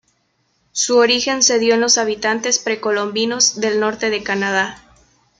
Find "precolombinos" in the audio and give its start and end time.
2.57-3.59